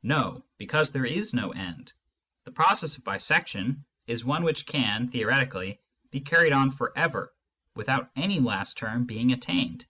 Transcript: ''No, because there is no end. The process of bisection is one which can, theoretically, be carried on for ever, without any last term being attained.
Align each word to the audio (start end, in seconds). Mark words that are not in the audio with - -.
''No, 0.16 0.42
because 0.56 0.92
there 0.92 1.04
is 1.04 1.34
no 1.34 1.50
end. 1.52 1.92
The 2.44 2.50
process 2.52 2.96
of 2.96 3.04
bisection 3.04 3.84
is 4.06 4.24
one 4.24 4.42
which 4.42 4.64
can, 4.64 5.08
theoretically, 5.10 5.78
be 6.10 6.20
carried 6.20 6.54
on 6.54 6.70
for 6.70 6.96
ever, 6.96 7.34
without 7.74 8.10
any 8.16 8.40
last 8.40 8.78
term 8.78 9.04
being 9.04 9.30
attained. 9.32 9.84